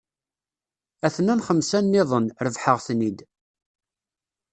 A-ten-an 1.05 1.43
xemsa-nniḍen, 1.47 2.25
rebḥeɣ-ten-id. 2.45 3.19